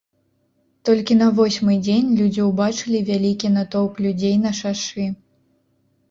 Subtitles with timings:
[0.87, 5.05] Толькі на восьмы дзень людзі ўбачылі вялікі натоўп людзей на шашы.